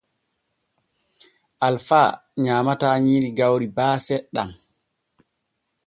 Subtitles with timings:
[1.67, 2.01] Alfa
[2.43, 4.43] nyaamataa nyiiri gawri baa seɗɗa.